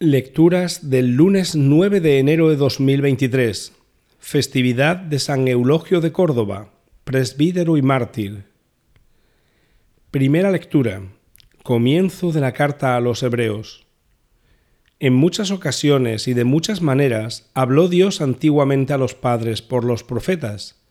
Lecturas 0.00 0.90
del 0.90 1.14
lunes 1.14 1.54
9 1.54 2.00
de 2.00 2.18
enero 2.18 2.50
de 2.50 2.56
2023, 2.56 3.72
festividad 4.18 4.96
de 4.96 5.20
San 5.20 5.46
Eulogio 5.46 6.00
de 6.00 6.10
Córdoba, 6.10 6.72
presbítero 7.04 7.76
y 7.76 7.82
mártir. 7.82 8.46
Primera 10.10 10.50
lectura, 10.50 11.02
comienzo 11.62 12.32
de 12.32 12.40
la 12.40 12.50
carta 12.50 12.96
a 12.96 13.00
los 13.00 13.22
Hebreos. 13.22 13.86
En 14.98 15.14
muchas 15.14 15.52
ocasiones 15.52 16.26
y 16.26 16.34
de 16.34 16.42
muchas 16.42 16.82
maneras 16.82 17.48
habló 17.54 17.86
Dios 17.86 18.20
antiguamente 18.20 18.94
a 18.94 18.98
los 18.98 19.14
padres 19.14 19.62
por 19.62 19.84
los 19.84 20.02
profetas. 20.02 20.82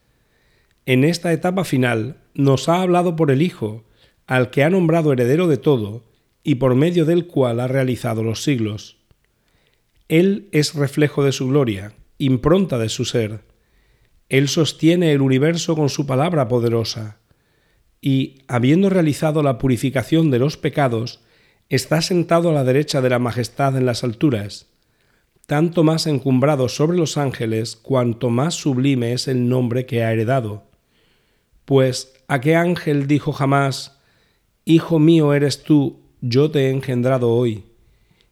En 0.85 1.03
esta 1.03 1.33
etapa 1.33 1.65
final 1.65 2.21
nos 2.35 2.69
ha 2.69 2.81
hablado 2.81 3.17
por 3.17 3.31
el 3.31 3.41
Hijo, 3.41 3.83
al 4.27 4.49
que 4.49 4.63
ha 4.63 4.69
nombrado 4.69 5.11
heredero 5.11 5.49
de 5.49 5.57
todo, 5.57 6.12
y 6.43 6.55
por 6.55 6.75
medio 6.75 7.05
del 7.05 7.25
cual 7.25 7.59
ha 7.59 7.67
realizado 7.67 8.23
los 8.23 8.43
siglos. 8.43 8.97
Él 10.09 10.49
es 10.51 10.75
reflejo 10.75 11.23
de 11.23 11.31
su 11.31 11.47
gloria, 11.47 11.93
impronta 12.17 12.77
de 12.77 12.89
su 12.89 13.05
ser. 13.05 13.41
Él 14.29 14.49
sostiene 14.49 15.13
el 15.13 15.21
universo 15.21 15.75
con 15.75 15.89
su 15.89 16.05
palabra 16.05 16.47
poderosa, 16.47 17.19
y, 18.01 18.39
habiendo 18.49 18.89
realizado 18.89 19.43
la 19.43 19.57
purificación 19.57 20.29
de 20.29 20.39
los 20.39 20.57
pecados, 20.57 21.21
está 21.69 22.01
sentado 22.01 22.49
a 22.49 22.53
la 22.53 22.65
derecha 22.65 22.99
de 22.99 23.09
la 23.09 23.17
majestad 23.17 23.77
en 23.77 23.85
las 23.85 24.03
alturas, 24.03 24.67
tanto 25.47 25.83
más 25.83 26.05
encumbrado 26.05 26.67
sobre 26.67 26.97
los 26.97 27.17
ángeles 27.17 27.77
cuanto 27.77 28.29
más 28.29 28.55
sublime 28.55 29.13
es 29.13 29.29
el 29.29 29.47
nombre 29.47 29.85
que 29.85 30.03
ha 30.03 30.11
heredado. 30.11 30.63
Pues, 31.63 32.13
¿a 32.27 32.41
qué 32.41 32.57
ángel 32.57 33.07
dijo 33.07 33.31
jamás, 33.31 33.99
Hijo 34.65 34.99
mío 34.99 35.33
eres 35.33 35.63
tú, 35.63 36.02
yo 36.23 36.49
te 36.49 36.67
he 36.67 36.69
engendrado 36.71 37.29
hoy? 37.29 37.65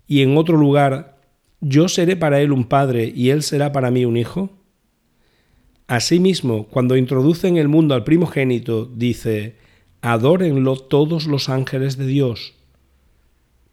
Y 0.07 0.21
en 0.21 0.37
otro 0.37 0.55
lugar, 0.55 1.19
¿yo 1.59 1.89
seré 1.89 2.15
para 2.15 2.39
él 2.39 2.53
un 2.53 2.63
padre 2.63 3.11
y 3.13 3.31
él 3.31 3.43
será 3.43 3.73
para 3.73 3.91
mí 3.91 4.05
un 4.05 4.15
hijo? 4.15 4.49
Asimismo, 5.87 6.67
cuando 6.67 6.95
introduce 6.95 7.49
en 7.49 7.57
el 7.57 7.67
mundo 7.67 7.93
al 7.93 8.05
primogénito, 8.05 8.85
dice, 8.85 9.57
Adórenlo 10.01 10.77
todos 10.77 11.27
los 11.27 11.49
ángeles 11.49 11.97
de 11.97 12.07
Dios. 12.07 12.53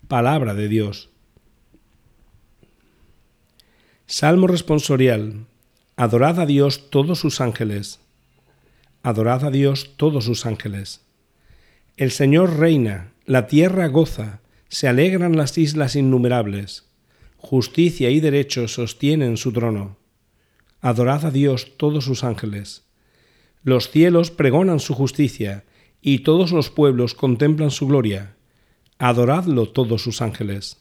Palabra 0.08 0.54
de 0.54 0.66
Dios. 0.68 1.10
Salmo 4.06 4.48
responsorial. 4.48 5.46
Adorad 5.96 6.40
a 6.40 6.46
Dios 6.46 6.90
todos 6.90 7.20
sus 7.20 7.40
ángeles. 7.40 8.00
Adorad 9.04 9.44
a 9.44 9.50
Dios 9.50 9.92
todos 9.96 10.24
sus 10.24 10.44
ángeles. 10.44 11.02
El 11.96 12.10
Señor 12.10 12.58
reina, 12.58 13.12
la 13.28 13.46
tierra 13.46 13.86
goza, 13.86 14.40
se 14.68 14.88
alegran 14.88 15.36
las 15.36 15.56
islas 15.56 15.94
innumerables 15.94 16.88
justicia 17.38 18.10
y 18.10 18.20
derecho 18.20 18.68
sostienen 18.68 19.36
su 19.36 19.52
trono. 19.52 19.96
Adorad 20.80 21.24
a 21.24 21.30
Dios 21.30 21.76
todos 21.76 22.04
sus 22.04 22.24
ángeles. 22.24 22.84
Los 23.62 23.90
cielos 23.90 24.30
pregonan 24.30 24.80
su 24.80 24.94
justicia, 24.94 25.64
y 26.00 26.20
todos 26.20 26.52
los 26.52 26.70
pueblos 26.70 27.14
contemplan 27.14 27.70
su 27.70 27.86
gloria. 27.86 28.36
Adoradlo 28.98 29.68
todos 29.68 30.02
sus 30.02 30.22
ángeles. 30.22 30.78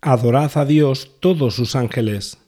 Adorad 0.00 0.56
a 0.56 0.64
Dios 0.64 1.12
todos 1.20 1.54
sus 1.54 1.76
ángeles. 1.76 2.38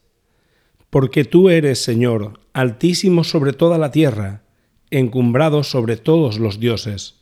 Porque 0.91 1.25
tú 1.25 1.49
eres, 1.49 1.83
Señor, 1.83 2.41
altísimo 2.53 3.25
sobre 3.25 3.53
toda 3.53 3.79
la 3.79 3.91
tierra, 3.91 4.43
encumbrado 4.91 5.63
sobre 5.63 5.97
todos 5.97 6.39
los 6.39 6.61
dioses. 6.61 7.22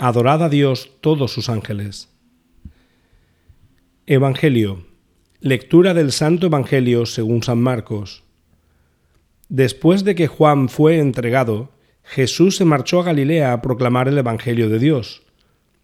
Adorad 0.00 0.44
a 0.44 0.48
Dios 0.48 0.92
todos 1.00 1.32
sus 1.32 1.48
ángeles. 1.48 2.08
Evangelio. 4.06 4.86
Lectura 5.40 5.92
del 5.92 6.12
Santo 6.12 6.46
Evangelio 6.46 7.04
según 7.04 7.42
San 7.42 7.58
Marcos. 7.58 8.22
Después 9.48 10.04
de 10.04 10.14
que 10.14 10.28
Juan 10.28 10.68
fue 10.68 11.00
entregado, 11.00 11.72
Jesús 12.04 12.54
se 12.54 12.64
marchó 12.64 13.00
a 13.00 13.04
Galilea 13.06 13.52
a 13.52 13.60
proclamar 13.60 14.06
el 14.06 14.16
Evangelio 14.18 14.68
de 14.68 14.78
Dios. 14.78 15.22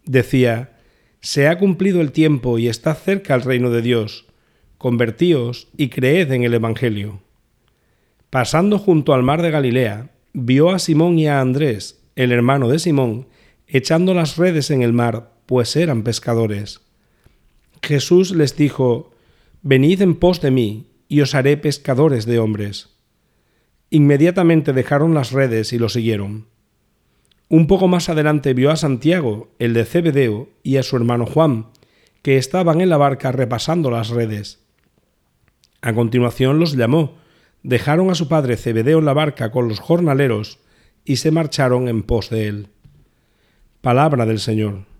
Decía, 0.04 0.78
Se 1.20 1.48
ha 1.48 1.58
cumplido 1.58 2.00
el 2.00 2.12
tiempo 2.12 2.60
y 2.60 2.68
está 2.68 2.94
cerca 2.94 3.34
el 3.34 3.42
reino 3.42 3.70
de 3.70 3.82
Dios. 3.82 4.26
Convertíos 4.78 5.66
y 5.76 5.88
creed 5.88 6.30
en 6.30 6.44
el 6.44 6.54
Evangelio. 6.54 7.20
Pasando 8.30 8.78
junto 8.78 9.12
al 9.12 9.24
mar 9.24 9.42
de 9.42 9.50
Galilea, 9.50 10.12
vio 10.32 10.70
a 10.70 10.78
Simón 10.78 11.18
y 11.18 11.26
a 11.26 11.40
Andrés, 11.40 12.00
el 12.14 12.30
hermano 12.30 12.68
de 12.68 12.78
Simón, 12.78 13.26
echando 13.66 14.14
las 14.14 14.36
redes 14.36 14.70
en 14.70 14.82
el 14.82 14.92
mar, 14.92 15.32
pues 15.46 15.76
eran 15.76 16.02
pescadores. 16.02 16.80
Jesús 17.82 18.30
les 18.30 18.56
dijo, 18.56 19.12
Venid 19.62 20.02
en 20.02 20.14
pos 20.14 20.40
de 20.40 20.50
mí, 20.50 20.90
y 21.08 21.20
os 21.20 21.34
haré 21.34 21.56
pescadores 21.56 22.26
de 22.26 22.38
hombres. 22.38 22.90
Inmediatamente 23.90 24.72
dejaron 24.72 25.14
las 25.14 25.32
redes 25.32 25.72
y 25.72 25.78
lo 25.78 25.88
siguieron. 25.88 26.48
Un 27.48 27.66
poco 27.66 27.88
más 27.88 28.08
adelante 28.08 28.54
vio 28.54 28.70
a 28.70 28.76
Santiago, 28.76 29.54
el 29.58 29.74
de 29.74 29.84
Cebedeo, 29.84 30.48
y 30.62 30.76
a 30.78 30.82
su 30.82 30.96
hermano 30.96 31.26
Juan, 31.26 31.68
que 32.22 32.36
estaban 32.38 32.80
en 32.80 32.88
la 32.88 32.96
barca 32.96 33.32
repasando 33.32 33.90
las 33.90 34.08
redes. 34.08 34.64
A 35.82 35.92
continuación 35.92 36.58
los 36.58 36.74
llamó, 36.74 37.16
dejaron 37.62 38.10
a 38.10 38.14
su 38.14 38.28
padre 38.28 38.56
Cebedeo 38.56 38.98
en 38.98 39.04
la 39.04 39.12
barca 39.12 39.50
con 39.50 39.68
los 39.68 39.78
jornaleros 39.78 40.58
y 41.04 41.16
se 41.16 41.30
marcharon 41.30 41.88
en 41.88 42.02
pos 42.02 42.30
de 42.30 42.48
él. 42.48 42.68
Palabra 43.84 44.24
del 44.24 44.38
Señor. 44.38 44.93